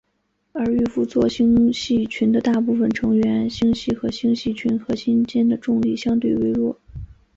[0.53, 6.75] 而玉夫座星系群的大部分成员星系和星系群核心间的重力相当微弱。